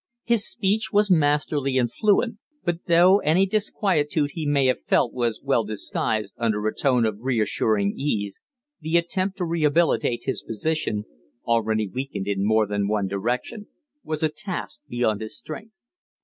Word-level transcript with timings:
His 0.23 0.49
speech 0.49 0.89
was 0.91 1.11
masterly 1.11 1.77
and 1.77 1.87
fluent; 1.93 2.39
but 2.65 2.85
though 2.87 3.19
any 3.19 3.45
disquietude 3.45 4.31
he 4.33 4.47
may 4.47 4.65
have 4.65 4.83
felt 4.87 5.13
was 5.13 5.41
well 5.43 5.63
disguised 5.63 6.33
under 6.39 6.65
a 6.65 6.73
tone 6.73 7.05
of 7.05 7.19
reassuring 7.19 7.93
ease, 7.95 8.41
the 8.79 8.97
attempt 8.97 9.37
to 9.37 9.45
rehabilitate 9.45 10.23
his 10.23 10.41
position 10.41 11.05
already 11.45 11.87
weakened 11.87 12.27
in 12.27 12.43
more 12.43 12.65
than 12.65 12.87
one 12.87 13.07
direction 13.07 13.67
was 14.03 14.23
a 14.23 14.29
task 14.29 14.81
beyond 14.89 15.21
his 15.21 15.37
strength. 15.37 15.75